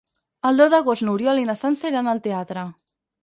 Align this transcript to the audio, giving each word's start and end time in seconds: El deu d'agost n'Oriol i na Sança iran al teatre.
El 0.49 0.61
deu 0.61 0.69
d'agost 0.73 1.03
n'Oriol 1.07 1.41
i 1.43 1.45
na 1.51 1.55
Sança 1.61 1.93
iran 1.93 2.11
al 2.13 2.25
teatre. 2.29 2.65